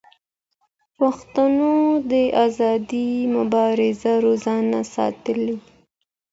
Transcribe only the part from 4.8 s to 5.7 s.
ساتلې.